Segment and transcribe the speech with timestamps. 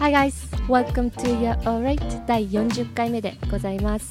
[0.00, 0.32] Hi guys,
[0.66, 4.10] welcome to Your Alright 第40回目でございます。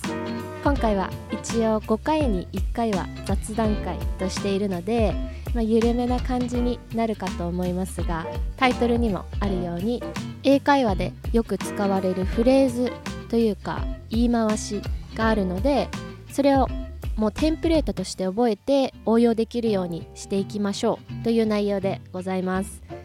[0.64, 5.16] 今回は一応5回に1回は雑談会としているので、
[5.56, 10.04] まあ、緩めな感じになるかと思いますがタイトルにもあるように
[10.44, 12.94] 英会話でよく使われるフレーズ
[13.28, 14.84] というか言い回し
[15.16, 15.90] があるので
[16.32, 16.68] それを
[17.16, 22.99] もうテンプレートとして覚えて応用できるようにしていきましょうという内容でございます。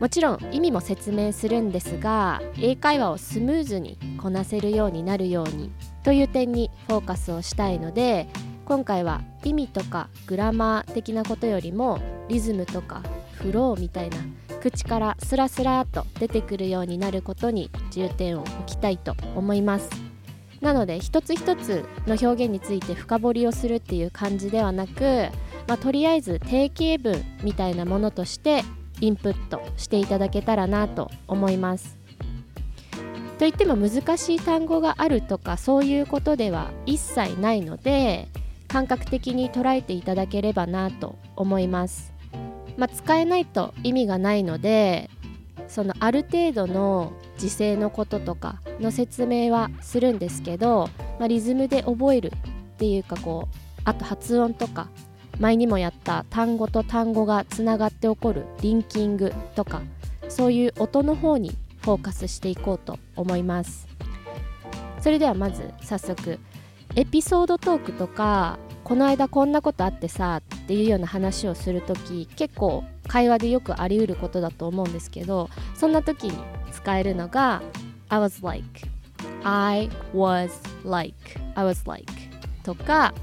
[0.00, 5.70] もちろん意味も説明するんですが英会話をスムーズにこなせるようになるように
[6.02, 8.26] という点にフォーカスをしたいので
[8.64, 13.02] 今回は意味とかグラマー的なことよりもリズムとか
[13.34, 14.16] フローみたいな
[14.62, 19.88] 口からスラスラと出てくるようになることに重点を置きたいと思います。
[20.60, 25.28] なので一つ一つの表現について深掘りをするっていう感じではなく、
[25.66, 28.62] まあ、とりあえず定型文みたいなものとして
[29.00, 32.00] インプットしていただけたらなと思います。
[33.40, 38.28] といっても難しい単語があるとかそういうことでは一切ないので
[38.68, 42.12] 感覚的に捉えていただければなと思います、
[42.76, 45.08] まあ、使えないと意味がないので
[45.68, 54.88] そのある程度の時制のこととかの説明はするんですけど、まあ、リズムで覚えるっていうかこうあと発音とか
[55.40, 59.82] 前にもやった単語と単語がつながって起こるリンキングとか
[60.28, 63.88] そういう音の方にフォーカスしていこうと思います。
[65.00, 66.38] それではまず早速
[66.94, 76.38] エピソードトークとかこの間こんなことあってさっていうような話をする時結構会話でよくありうることだと思うんですけどそんな時に
[76.72, 77.62] 使えるのが
[78.08, 78.66] I was like
[79.42, 80.50] I was
[80.84, 81.14] like
[81.54, 82.12] I was like
[82.62, 83.14] とか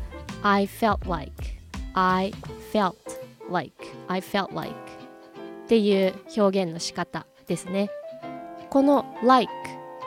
[0.42, 1.57] I felt like
[2.00, 2.32] I
[2.72, 2.96] felt
[3.50, 3.74] like
[4.08, 4.76] I felt like
[5.66, 7.90] っていう表現の仕方ですね。
[8.70, 9.52] この like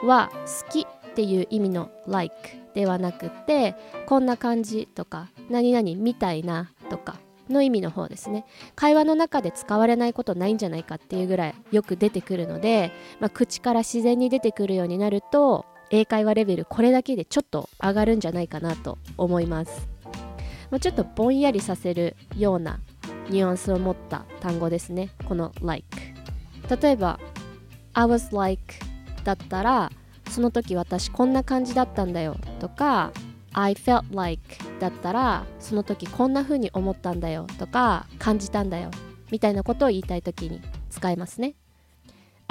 [0.05, 0.31] は
[0.65, 2.33] 好きっていう意味の like
[2.73, 3.75] ではなくて
[4.05, 7.15] こんな感じとか何々みたいなとか
[7.49, 8.45] の意味の方ですね。
[8.77, 19.90] 会話の中で使われないことないんじゃないかっていうぐらいよく出てくるので、まあ、口から自然に出てくるようになると英会話レベルこれだけでちょっと上がるんじゃないかなと思います。
[20.71, 22.79] まあ、ちょっとぼんやりさせるような
[23.29, 25.09] ニュアンスを持った単語ですね。
[25.25, 25.85] この like
[26.81, 27.19] 例えば
[27.93, 28.61] I was like
[29.23, 29.91] だったら
[30.29, 32.37] その時私こんな感じだったんだよ。
[32.59, 33.11] とか
[33.53, 34.41] I felt like
[34.79, 37.47] だったらその時こんな風に思ったんだよ。
[37.59, 38.91] とか感じたんだよ。
[39.29, 41.55] みたいなことを言いたい時に使いますね。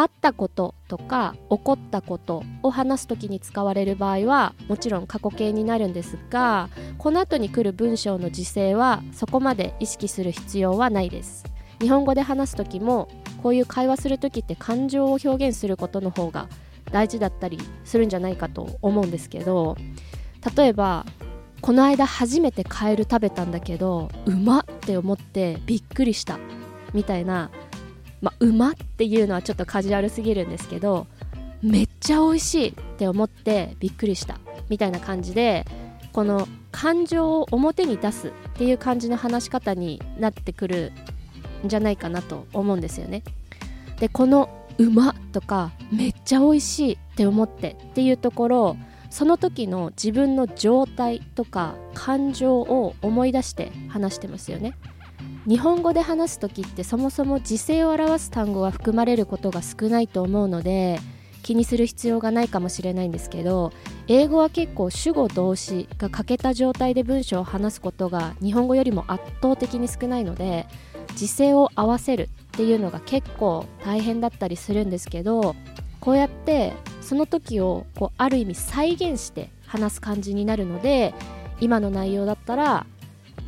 [0.00, 11.44] あったこととか起こったことを話す時に使われる場合はもちろん過去形になるんですがこの後に来る文章の時制はそこまで意識する必要はないです。
[11.83, 13.09] 日本語で話す時も
[13.43, 16.49] こういう会話する時って感情を表現することの方が
[16.93, 19.77] 大事だったりするんじゃないかと思うんですけど
[20.56, 21.06] 例えば
[21.60, 26.39] この間初めてカエル食べたんだけどうまって思ってびっくりした
[26.93, 27.50] みたいな
[28.20, 31.06] まあ、馬っていうのはちょっとカジュアルすぎるんですけど
[31.62, 34.38] めっちゃ美味しいって思ってびっくりした
[34.69, 35.66] みたいな感じで
[36.12, 40.92] この感情を表に出すっていう感じの話し方になってくる
[41.64, 43.22] んじゃないかなと思うんですよね。
[43.98, 44.48] でこの
[44.78, 48.76] 「馬」とか「めっちゃ美味しい」って思ってっていうところ
[49.10, 54.72] その時の自分の状態とか感情を思い出して話してますよね。
[55.47, 61.01] 日本語で話す時ってそもそも時制を表す単語が含まれることが少ないと思うので
[61.43, 63.73] 気にする必要がないかもしれないんですけど
[64.09, 70.67] 英語は結構主語動詞が欠けた状態で文章を話すことが日本語よりも圧倒的に少ないので
[71.17, 75.57] 時制を合わせるっていうのが結構大変だったりするんですけど
[76.01, 81.15] こうやってその時をこうある意味再現して話す感じになるので
[81.61, 82.87] 今の内容だったら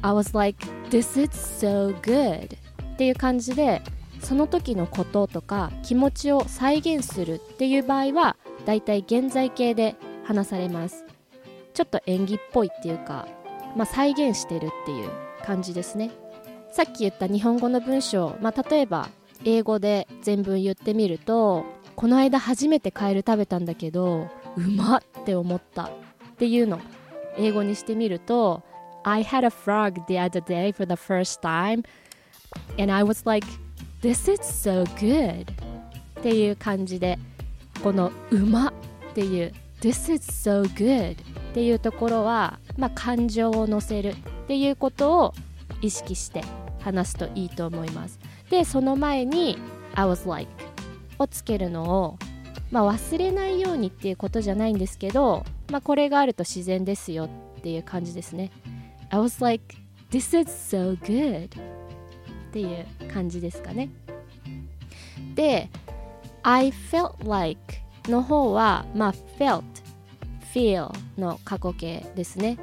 [0.03, 2.57] I was like This is so good.
[2.95, 3.81] っていう感じで
[4.21, 8.37] その時のこととか気持ちを再現するっていう場合は
[8.67, 11.05] だいたい現在形で話されます。
[11.75, 13.27] ちょっと演技っぽいっていうか、
[13.77, 15.11] まあ、再現してるっていう
[15.45, 16.11] 感じですね。
[16.71, 19.09] さっき言った日本語の文章、まあ、例えば
[19.45, 21.65] 英語で全文言ってみると
[21.97, 25.91] この間初めてカエル食べたんだけどうまって思ったっ
[26.39, 26.81] ていうの
[27.37, 28.63] 英語にしてみると
[29.05, 31.85] I had a frog the other day for the first time
[32.79, 33.47] and I was like
[34.01, 35.51] this is so good.
[36.21, 37.19] っていう感じで
[37.83, 38.73] このうまっ
[39.15, 41.15] ていう this is so good.
[41.15, 44.15] っていうところは、まあ、感情を乗せるっ
[44.47, 45.35] ていうことを
[45.81, 46.43] 意識して
[46.81, 48.19] 話すといいと思います。
[48.51, 49.59] でその前に
[49.95, 50.51] I was like
[51.19, 52.19] をつけるのを
[52.73, 57.29] まあ、忘れないようにっていうことじゃないんですけど、まあ、これがあると自然ですよ
[57.59, 58.51] っていう感じですね。
[59.13, 59.77] I was like
[60.11, 61.49] this is so good.
[61.49, 63.91] っていう感じですかね。
[65.35, 65.69] で
[66.43, 67.59] I felt like
[68.09, 69.63] の方はまあ felt
[70.55, 72.57] feel の過去形ですね。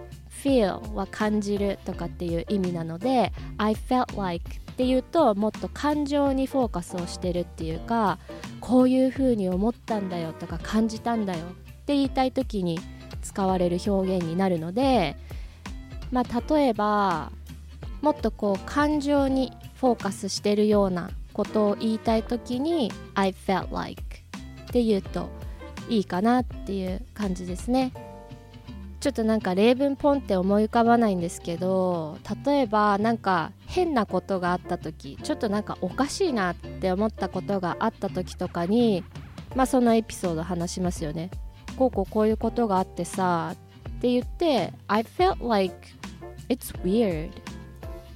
[0.43, 8.17] feel は感じるとかっていう意味なので I felt like っていうともっと感情にフォーカスをしてるっていうか
[8.59, 11.49] こういうふうに思ったんだよとか感じたんだよっ
[11.85, 12.79] て言いたい時に
[13.21, 15.17] 使われる表現になるので
[16.11, 17.31] まあ例えば
[18.01, 25.29] もっとこう感情にフォーカスしてるようなことを言いたい時に I felt like って言うと
[25.89, 27.91] いいかなっていう感じですね。
[28.99, 39.05] ちょっとなんか例文ポンって思い浮かばないんですけど例えばなんか変なことがあった時ちょっとなんかおかしいなって思ったことがあった時とかに
[39.55, 41.31] まあそのエピソード話しますよね。
[41.77, 45.75] こうこうこういうことがあってさって言って I felt like
[46.49, 47.31] it's weird.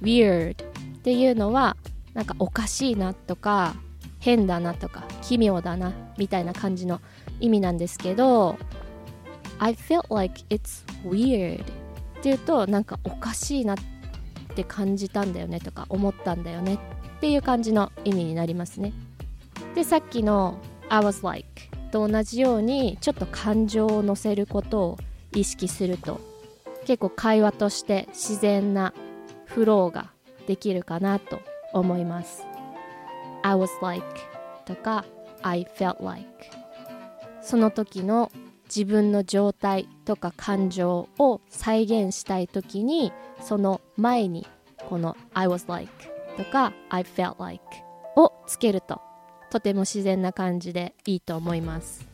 [0.02, 1.76] Weird っていうのは
[2.12, 3.74] なんかおかしいなとか
[4.20, 7.00] 変だなとか奇妙だなみたいな感じの
[7.40, 8.56] 意味なんですけど
[9.58, 11.66] I felt like it's weird っ
[12.22, 13.76] ていうとなんかおかしいなっ
[14.54, 16.78] て感じたんだよねとか思ったんだよね
[17.16, 18.92] っていう感じの意味になりますね。
[19.74, 20.58] でさっきの
[20.88, 21.46] I was like
[21.90, 24.98] と同じようにちょっと感情を乗せることを
[25.32, 26.20] 意識すると
[26.84, 28.92] 結構会話として自然な
[29.46, 30.10] フローが
[30.46, 31.40] できるかなと
[31.72, 32.44] 思います。
[33.42, 34.06] I was like
[34.64, 35.04] とか
[35.42, 36.26] I felt like
[37.42, 38.32] その時の
[38.64, 44.46] 自分の状態とか感情を再現したい時にその前に
[44.88, 45.92] この I was like
[46.36, 47.62] とか I felt like
[48.16, 49.00] をつけると
[49.50, 52.13] とても自然な感じでいいと思います。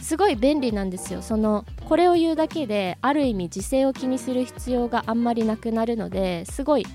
[0.00, 1.22] すごい便利なんですよ。
[1.22, 6.86] そのこれを言うだけである意味時勢を気にする必要があんまりなくなるのですごい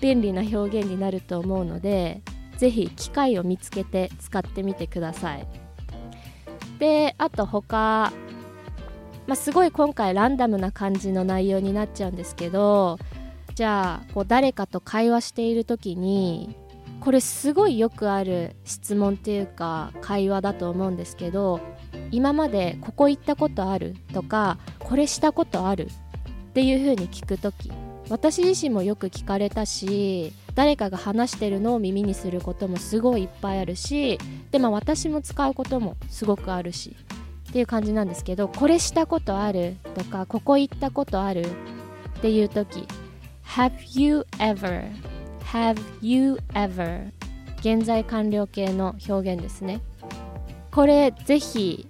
[0.00, 2.22] 便利な表現になると思うので
[2.58, 5.46] 是非機会を見つけて使ってみてください。
[6.78, 8.12] であと他
[9.26, 12.98] まあ、すごい今回ランダムな感じの内容になっちゃうんですけど
[13.54, 16.56] じゃあこう誰かと会話している時に
[17.00, 21.60] これすごいよくある質問っていうか会話だと思うんですけど
[22.10, 23.96] 今までここ行ったことある？
[24.12, 25.86] とかこれしたことある？
[25.86, 27.72] っていう風に聞く時
[28.08, 34.18] 私自身もよく聞かれたし誰かが話してるのを耳にすることもすごいいっぱいあるし
[34.50, 36.94] でも私も使うこともすごくあるし
[37.48, 39.76] っていう感じなんですけどこれしたことある？
[39.94, 41.46] とかここ行ったことある？
[42.18, 42.86] っていう時
[43.44, 44.84] Have you ever?
[45.52, 47.10] Have you ever?
[47.60, 49.80] 現在完了形の表現ですね。
[50.74, 51.86] これぜひ、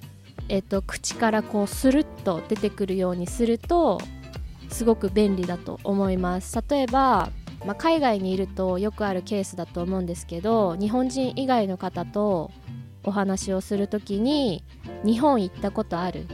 [0.51, 3.99] えっと、口からこうスルッと出てくるようにすると
[4.69, 7.31] すごく便利だと思います例えば、
[7.65, 12.51] まあ、海外にいるとよくあるケースだと思うんですけど日本人以外の方と
[13.05, 14.63] お話をするときに
[15.03, 16.27] 日本行ったことあるっ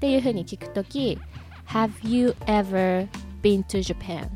[0.00, 1.18] ていうふうに聞くとき
[1.66, 3.06] Have you ever
[3.42, 4.28] been to Japan?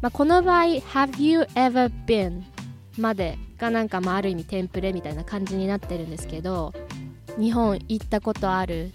[0.00, 2.42] まあ、この場合 Have you ever been?
[2.96, 6.72] までがなんかまあある意味テンプレみたいな感じになってるんですけど
[7.38, 8.92] 日本行ったことある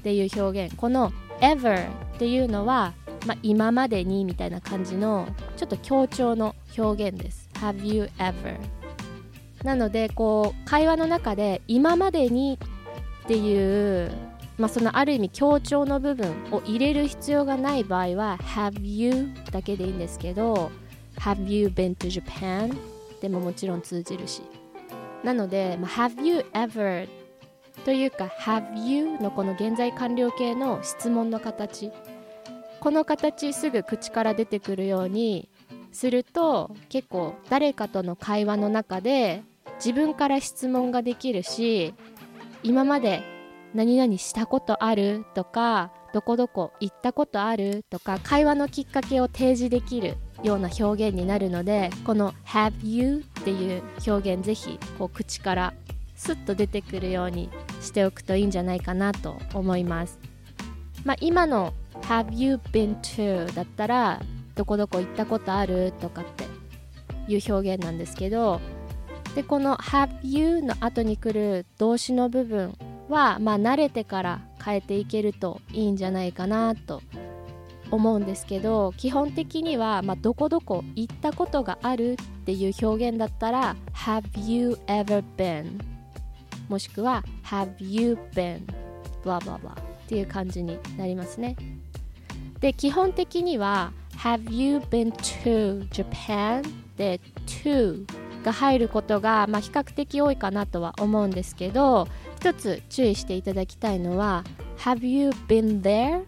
[0.00, 2.94] っていう表現この ever っていうのは、
[3.26, 8.58] まあ、今までにみたいな感じのちょっと強調の表現です Have you ever?
[9.64, 12.58] なのでこう会話の中で今までに
[13.24, 14.10] っていう、
[14.56, 19.28] まあ、そのある意味強調の部分を入れる必要がない場合は Have you?
[19.50, 20.70] だけでいいんですけど
[21.18, 22.74] Have you been to Japan?
[23.20, 24.42] でももちろん通じるし
[25.22, 27.06] なので、まあ、Have you ever
[27.84, 31.90] というか Have you のこの現在完了形の質問の形。
[32.80, 35.50] この形すぐ口から出てくるように
[35.92, 39.42] すると結構誰かとの会話の中で
[39.76, 41.94] 自分から質問ができるし
[42.62, 43.22] 今まで
[43.74, 45.24] 何々したことある？
[45.34, 47.84] とかどこどこ行ったことある？
[47.90, 55.74] とか会話のきっかけを提示できるような表現になるのでこの Have you っていう表現ぜひこう口から
[56.20, 57.48] スッと出てくるように
[57.80, 60.18] しておくといいんじゃないかなと思います。
[61.02, 61.72] まあ、今の
[62.02, 64.20] Have you been to だったら
[64.54, 66.44] どこどこ行ったことあるとかって
[67.32, 68.60] いう表現なんですけど
[69.34, 72.76] でこの have you の後に来る動詞の部分
[73.08, 77.00] はまあ慣れてから変えていけるといいんじゃないかなと
[77.90, 85.90] 思うんですけど基本的には、まあ、どこどこ行ったことがあるっていう表現だったら Have you ever been?
[86.70, 88.64] もしくは Have you been?
[89.24, 89.74] blah blah blah っ
[90.08, 91.56] ていう感じになりますね
[92.60, 96.62] で基本的には Have you been to Japan?
[96.96, 98.06] で to
[98.44, 104.44] が入ることが、まあ、比較的多いかなとは思うんですけど一つ注意していただきたいのは
[104.78, 106.24] Have you been there?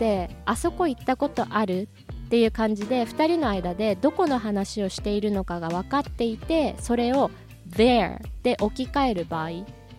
[0.00, 1.88] であそこ行ったことある？
[2.26, 7.30] っていう感じで2人の間でどこの話をしているのかが分かっていてそれを
[7.70, 9.50] there で置き換える場合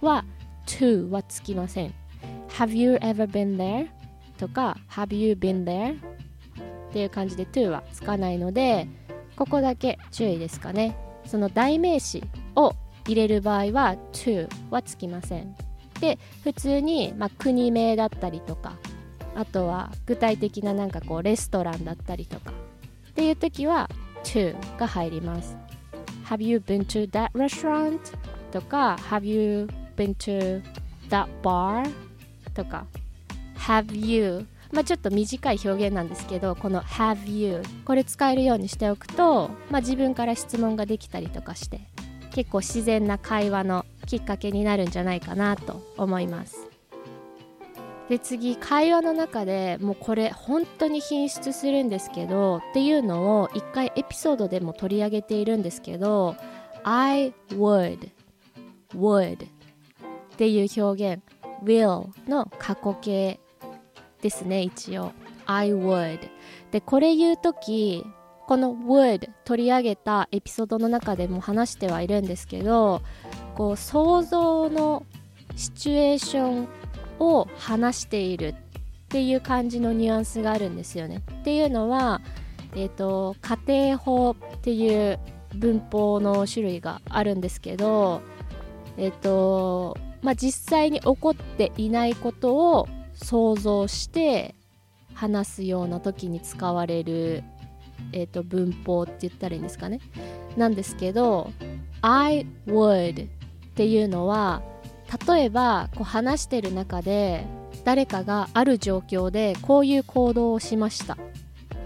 [0.01, 0.25] は
[0.65, 1.93] to はつきません
[2.57, 3.87] Have you ever been there?
[4.37, 5.97] とか Have you been there?
[5.97, 8.87] っていう感じで to はつかないので
[9.35, 12.23] ここだけ注意ですかねその代名詞
[12.55, 12.73] を
[13.05, 15.55] 入れる場合は to はつきません
[15.99, 18.77] で普通に、まあ、国名だったりとか
[19.35, 22.51] あとは具体的ななんかこうレストランだったりとか
[23.09, 23.89] っていう時は
[24.23, 25.57] to が入ります
[26.29, 27.99] Have you been to that restaurant?
[28.51, 30.61] とか Have you been to
[31.09, 31.89] that bar?
[32.53, 32.85] とか
[33.57, 34.45] Have you?
[34.71, 41.79] まあ、ちょっと短い表現なんですけどこの Have you これ使えるようにしておくと、まあ、自分から質問ができたりとかして
[42.33, 46.66] 結構自然な会話のきっかけになるんじゃないかなと思います
[48.09, 56.35] で次会話の中でもうこれ本当に品質するんですけどっていうのを一回エピソードでも取り上げているんですけど
[56.83, 58.09] I would
[58.93, 59.47] would っ
[60.37, 61.23] ていう表現
[61.63, 63.39] will の過去形
[64.21, 65.11] ですね一応。
[65.45, 66.19] I would
[66.71, 68.05] でこれ言う時
[68.47, 73.01] この would 取り上げたエピソードの中でも話してはいるんですけど
[73.55, 75.05] こう想像の
[75.55, 76.67] シチュエーション
[77.19, 78.55] を話している
[79.07, 81.23] っていう感じのニュアンスがあるんですよね。
[81.39, 82.21] っていうのは、
[82.75, 85.19] えーと、家庭法っていう
[85.55, 88.21] 文法の種類があるんですけど、
[88.97, 94.55] えーとまあ、実際に起こっていないことを想像して
[95.13, 97.43] 話すような時に使われる、
[98.11, 99.99] えーと、文法って言ったらいいんですかね。
[100.55, 101.51] なんですけど
[102.01, 103.29] 「I would」っ
[103.75, 104.61] ていうのは
[105.27, 107.45] 例えばこう話してる中で
[107.85, 111.17] 誰かがある状況でこういう行動をしました。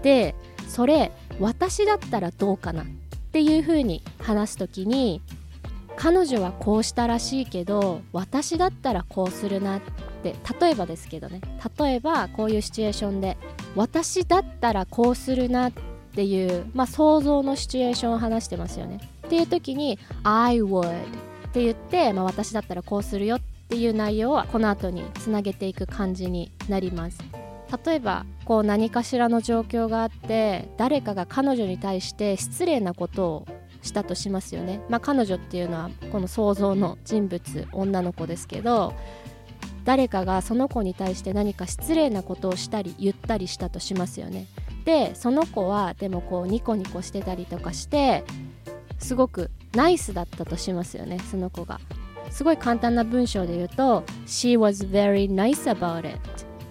[0.02, 0.34] で
[0.68, 2.82] それ私だったらどうかな？
[2.82, 2.86] っ
[3.32, 5.22] ていうふうに話す時に
[5.96, 9.80] 彼女はこうしたらしいけど私だったらこうするなっ
[10.22, 11.40] て例えばですけどね。
[11.78, 13.36] 例えばこういうシチュエーションで
[13.76, 15.72] 私だったらこうするなっ
[16.14, 19.00] ていう、まあ、想像のシチュエーションを話してますよね。
[19.26, 20.92] っていう時に I would
[21.52, 27.18] って言って、まあ、私だったらこうするよっていう内容はこの後につなげていく感じになります。
[27.84, 33.46] 例えばこう何かしらの状況があって誰かが彼女に対して失礼なことを
[33.82, 38.92] したとしますよね、まあ、彼女っていうのはこの想像の人物女の子ですけど
[39.84, 44.46] 誰かがその子に対して何か失礼なことをしたり言ったりしたとしますよね。
[44.84, 48.22] でその子はでもこうニコニコしてたりとかして
[48.98, 51.80] すごくナイスだったとしますよねその子が。
[52.30, 56.20] すごい簡単な文章で言うと「She was very nice about it」っ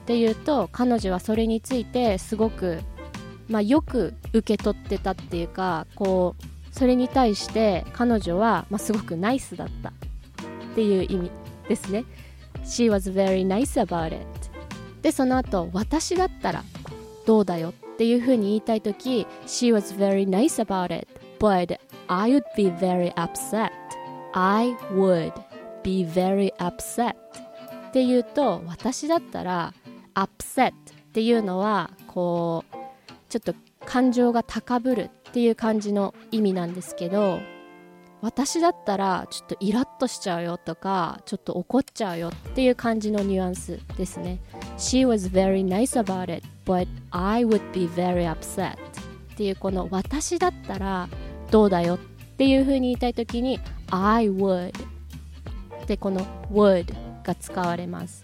[0.05, 2.79] て言うと彼女はそれについてすごく、
[3.47, 9.93] まあ、よく受け取ってたっていうかこうそれに対して彼女は、まあ、すごくナイスだったっ
[10.73, 11.31] ていう意味
[11.67, 12.05] ですね。
[12.63, 14.25] She was very nice about it
[15.01, 16.63] でその後私だったら
[17.25, 21.07] どうだよっていうふうに言いたい時 She was very nice about it
[21.39, 21.77] but
[22.11, 23.71] I would be very upset.
[24.33, 25.31] I would
[25.81, 27.15] be very upset.
[27.87, 29.73] っていうと私だったら
[30.13, 30.73] upset っ
[31.13, 32.75] ていうのはこう
[33.29, 37.39] ちょっと感情が高ぶるっていう感じの意味なんですけど
[38.21, 44.39] 私だったらちょっとイラッとしちゃうよとかちょっと怒っちゃうよっていう感じのニュアンスですね
[44.77, 48.77] She was very nice about it but I would be very upset っ
[49.37, 51.07] ていうこの私だったら
[51.51, 51.97] どうだよっ
[52.37, 53.59] ていう風に言いたい時に
[53.91, 54.73] I would
[55.85, 56.93] でこの would
[57.23, 58.23] が使われます、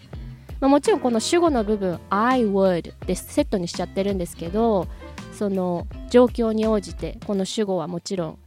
[0.60, 4.88] まあ、もちろんこの主語の部分 I would でセットにしちゃってるんですけど
[5.32, 8.38] その状況に応じてこの主語はもちろん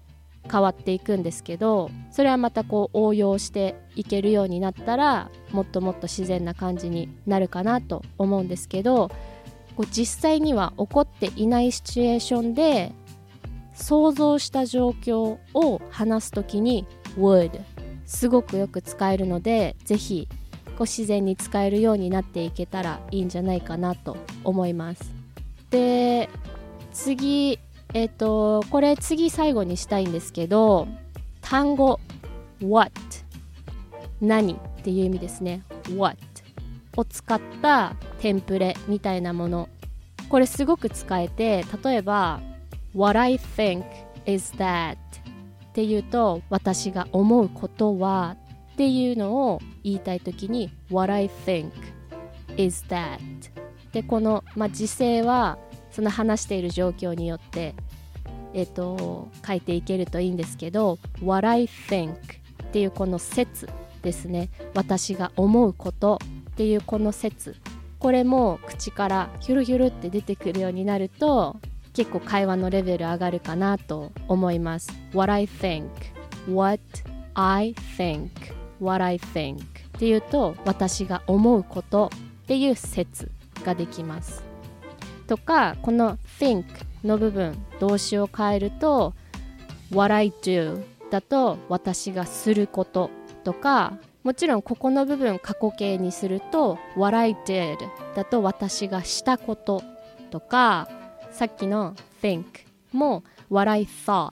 [0.52, 9.10] 変わっていくんですけどそれはまたこう応用していけるようになったらもっともっと自然な感じになるかなと思うんですけど
[9.76, 12.92] こう実際には起こっていないシチュエーションで
[13.74, 16.86] 想像した状況を話す時に
[17.18, 17.62] would
[18.06, 20.28] すごくよく使えるのでぜひ
[20.72, 25.14] こう自然に使えるようになっていけたらいいんじゃないかなと思います。
[25.70, 26.30] で
[26.92, 27.60] 次
[27.94, 30.88] えっ、ー、とこれ次最後にしたいんですけど
[31.42, 32.00] 単語
[32.62, 32.92] what
[34.20, 35.64] 何っていう意味ですね。
[35.96, 36.18] what
[36.98, 39.70] を使ったテンプレみたいなもの。
[40.30, 42.42] これすごく使えて例えば
[42.96, 43.84] What I think
[44.26, 44.98] is that っ
[45.74, 48.36] ていうと私が思うことは
[48.74, 51.72] っていうのを言いたい時に What I think
[52.58, 53.20] is that
[53.94, 55.58] でこの、まあ、時制は
[55.92, 57.76] その話している状況によって
[58.54, 62.18] えっ、と書いていけるといいんですけど What I think っ
[62.72, 63.70] ていうこの説
[64.02, 64.50] ですね。
[64.74, 66.20] 私が思うこと
[66.52, 67.56] っていうこの説。
[68.00, 71.58] これも口からヒュルヒュルって出てくるようになると
[72.02, 74.92] 結構会話のレベル上がるかなと思います。
[75.14, 75.88] What I think.
[76.52, 76.82] What
[77.36, 78.30] I think.
[78.80, 79.60] What I think.
[79.60, 79.64] っ
[80.00, 82.10] ていうと私が思うこと
[82.44, 83.30] っていう説
[83.64, 84.44] ができます。
[85.28, 86.66] とかこの think
[87.04, 89.14] の部分動詞を変えると
[89.94, 93.12] What I do だと私がすること
[93.44, 97.78] とかもちろんここの部分過去形にすると What I did
[98.16, 99.84] だと私がしたこと
[100.32, 100.90] とか
[101.42, 102.44] さっきの think
[102.92, 104.32] も What I thought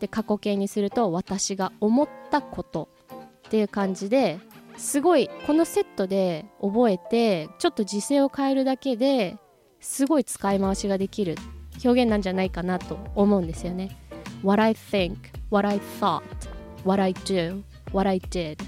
[0.00, 2.88] で過去形にすると私が思ったこと
[3.46, 4.40] っていう感じで
[4.76, 9.36] すごいこのセットで覚えてちょっと時勢を変えるだけで
[9.78, 11.36] すごい使い回しができる
[11.84, 13.96] 表現なんじゃないかなと思うんですよね。
[14.42, 15.18] What I think,
[15.48, 16.22] what I thought,
[16.82, 18.58] what I do, what I did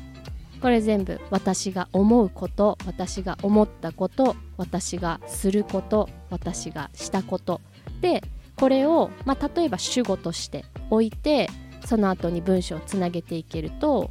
[0.62, 7.61] これ全部私が思うこと私が思ったこと私がすること私がしたこと
[8.01, 8.23] で
[8.57, 11.49] これを、まあ、例えば主語として置いて
[11.85, 14.11] その後に文章をつなげていけると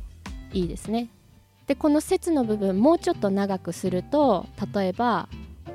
[0.52, 1.10] いいですね。
[1.66, 5.30] でこの説の部分もうちょっと長くすると例えば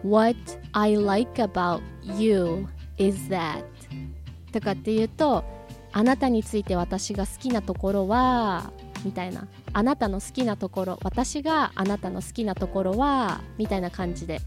[0.05, 0.39] What
[0.73, 1.81] I like about
[2.19, 2.67] you
[2.99, 3.65] is that
[4.53, 5.45] とかっていうと
[5.93, 8.71] あなたについて私が好きなところは
[9.05, 9.47] みたいな。
[9.73, 14.41] あなたの好きなところ私があなたの好きなところはみたいな感じで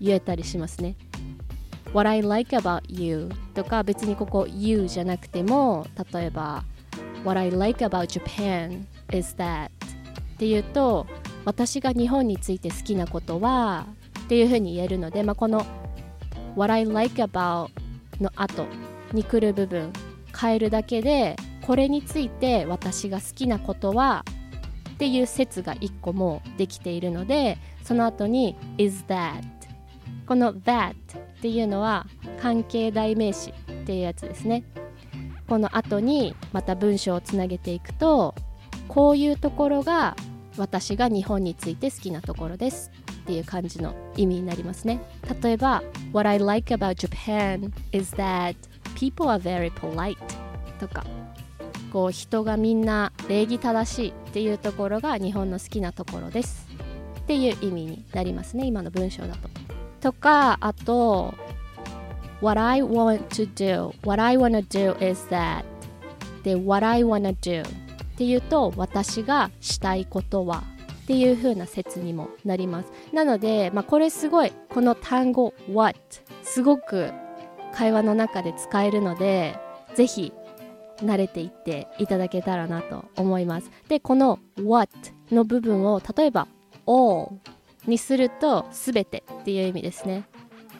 [0.00, 0.96] 言えたりしますね。
[1.92, 6.64] What I like about you とか別にここ you じゃなくても例えば
[7.24, 9.70] What I like about Japan is that っ
[10.38, 11.06] ていうと
[11.44, 13.86] 私が日本について好きなことは
[14.24, 15.64] っていうふうに言えるので、まあ、この
[16.56, 17.68] What I like about
[18.20, 18.66] の後
[19.12, 19.92] に来る部分
[20.36, 24.24] 変えるだけでこれについて私が好きなことは
[24.90, 29.42] っていう説が1個もできているのでその後に is that
[30.26, 30.94] この that っ
[31.40, 32.06] ていうのは
[32.40, 34.64] 関係代名詞っていうやつですね。
[35.48, 38.34] この後にまた文章をつなげていくと
[38.88, 40.16] こういうところが
[40.56, 45.00] 私が日本について好きなところですっていう感じの意味になりますね。
[45.42, 48.54] 例えば What I like about Japan is that
[48.94, 50.16] people are very polite
[50.78, 51.23] とか。
[51.94, 56.66] こう人がみんな礼儀正しいっていうところが日本の好きなところです
[57.20, 59.48] っていう意味になりますね今の文章だと。
[60.00, 61.34] とかあと
[62.40, 65.64] What I want to do What I wanna do is that
[66.42, 67.66] で What I wanna do っ
[68.18, 70.64] ていうと私がしたいことは
[71.04, 75.96] っていう風な説にもなりますなので、まあ、これすごいこの単語 What
[76.42, 77.12] すごく
[77.72, 79.56] 会話の中で使えるので
[79.94, 80.32] ぜひ
[80.98, 83.70] 慣れていっていただけたらなと思います。
[83.88, 84.90] で、この what
[85.30, 86.46] の部分を例えば
[86.86, 87.38] all
[87.86, 90.24] にすると全てっていう意味ですね。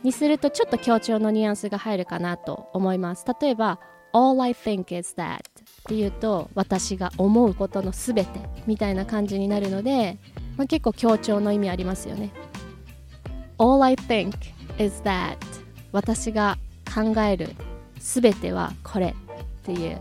[0.03, 3.25] にするとちょっと強調のニュアンスが入るかなと思います。
[3.41, 3.79] 例えば
[4.13, 5.41] all I think is that っ
[5.87, 8.31] ていうと私が思うことの全て
[8.67, 10.19] みたいな感じになるので、
[10.57, 12.31] まあ、結構強調の意味ありますよね。
[13.59, 14.35] all I think
[14.79, 15.37] is that
[15.93, 16.59] 私が
[16.93, 17.51] 考える
[17.99, 19.15] 全てはこれ
[19.65, 19.99] っていう。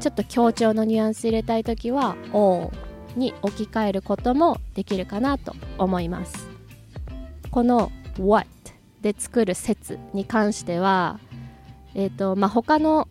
[0.00, 2.70] ちょっと強調のニュアンス入れたい時は all
[3.16, 6.48] に置き換えることもできるかなと思います。
[7.50, 8.48] この what
[9.02, 11.20] で作る説に関しては
[11.94, 13.08] えっ、ー、とまあ他の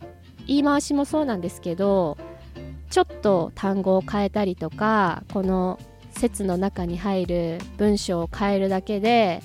[0.47, 2.17] 言い回しもそうなんですけど
[2.89, 5.79] ちょっと単語を変えたりとかこの
[6.11, 9.43] 説の中に入る文章を変えるだけで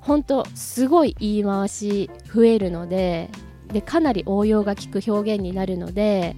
[0.00, 3.30] 本当すごい言い回し増えるので
[3.72, 6.36] でかなり応用が利く表現になるので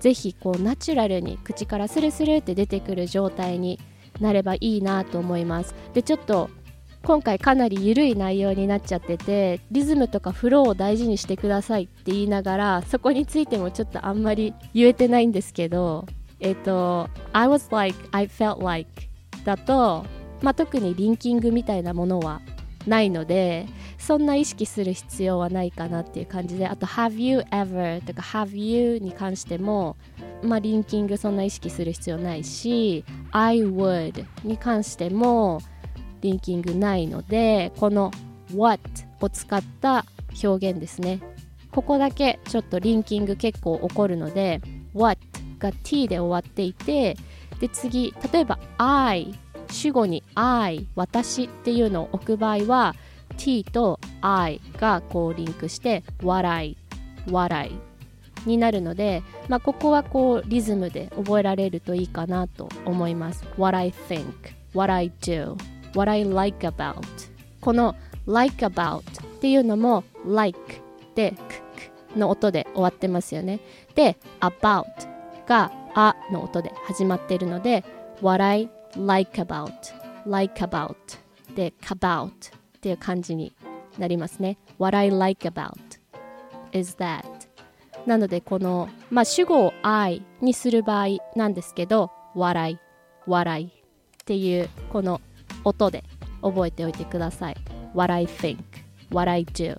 [0.00, 3.78] ぜひこうナチュラルに口からスルスルって出てくる状態に
[4.18, 5.74] なればいいなと思います。
[5.94, 6.50] でちょっと
[7.02, 16.04] 今回かなり緩い内容になっちゃっててリズムとかフローを大事にしてくださいって言いながらそこについてもちょっとあんまり言えてないんですけど
[16.40, 18.90] えっ、と I was like I felt like
[19.44, 20.04] だと、
[20.42, 22.42] まあ、特にリンキングみたいなものは
[22.86, 23.66] ないので
[24.00, 29.96] そんな意識する必要はないかなっていう感じであと Have you ever とか Have you に関しても
[30.42, 35.60] まあリンキングそんな意識する必要ないし I would に関しても
[36.22, 38.10] リンキングないのでこの
[38.56, 38.80] What
[39.20, 40.06] を使った
[40.42, 41.20] 表現ですね。
[41.70, 44.60] ここだけちょっとリンキング結構起こるので
[44.94, 45.20] What
[45.58, 47.16] が t で終わっていて
[47.60, 49.34] で次例えば I
[49.70, 52.96] 主語に I 私っていうのを置く場合は
[53.36, 56.76] t と I がこうリンクして笑い
[57.30, 63.44] 笑いになるので、まあ、ここはこうリズムで覚えられるといいかなと思います。
[63.56, 64.24] What I think
[64.74, 65.56] What I do
[65.94, 67.02] What I like about
[67.60, 67.94] この
[68.26, 69.02] like about っ
[69.40, 70.58] ていうのも like
[71.14, 71.36] でく
[72.14, 73.60] くの音で終わってますよね。
[73.94, 74.84] で about
[75.46, 77.84] があの音で始まっているので
[78.22, 79.72] What I like about
[80.26, 80.94] like about
[81.54, 82.30] で about
[82.80, 83.52] っていう感じに
[83.98, 84.56] なりますね。
[84.78, 85.74] What I like about
[86.72, 87.24] is that
[88.06, 92.78] なのでこの、まあ、主語を I にする場合なんですけど笑い
[93.26, 93.70] 笑いっ
[94.24, 95.20] ていうこの
[95.64, 96.04] 音で
[96.40, 97.56] 覚えておいてください。
[97.94, 98.56] What I think
[99.10, 99.78] What I do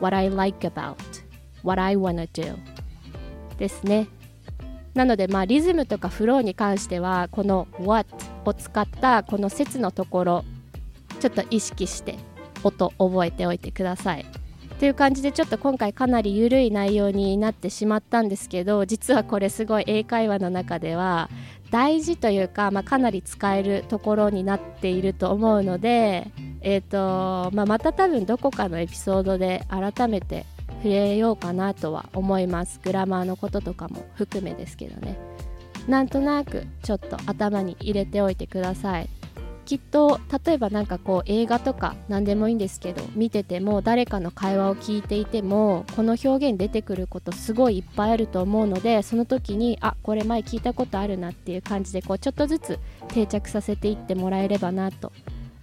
[0.00, 0.96] What I like about
[1.62, 2.56] What I wanna do
[3.58, 4.08] ですね。
[4.94, 8.12] なのでまあリズムとかフローに関してはこの What
[8.44, 10.44] を使ったこの説のところ
[11.20, 12.16] ちょっと意識して
[12.64, 14.26] 音覚えておいてください。
[14.78, 21.28] という感じでちょっと今回かなり緩い内容になってしまったんですけど実はこれすごい英会話の中では
[21.70, 26.30] 大事というか、まあ、かなり使えるところになっていると思うので、
[26.62, 30.46] えーとまあ、また多分どこかのエピソードで改めて
[30.82, 32.80] 触れようかなとは思います。
[32.82, 35.18] グラマーのこととかも含めですけどね。
[35.86, 39.08] なんとなくちょっと頭に入れておいてください。
[39.70, 52.80] きっと例えば何かこう映画とか何でもいいんですけど見てても誰かの会話を聞いていてもこの表現出てくることすごいいっぱいあると思うのでその時にあこれ前聞いたことあるなっていう感じでこうちょっとずつ
[53.10, 55.12] 定着させていってもらえればなと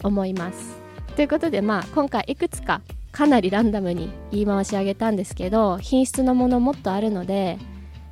[0.02, 0.78] 思います。
[1.18, 2.80] ということでまあ今回いくつか
[3.12, 7.58] かなりランダムに言い回し上げたんですけど品質のものもっとあるので、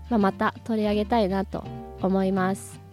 [0.09, 1.63] まあ、また取り上げたいなと
[2.01, 2.84] 思います。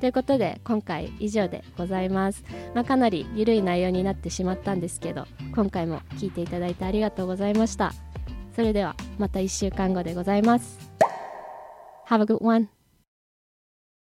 [0.00, 7.92] ということで今回以上でございます、まあ、かなり緩い内容になってしまったんですけど今回も聞いていただいてありがとうございました。
[8.56, 10.78] それではまた1週間後でございます。
[12.08, 12.75] Have a good one.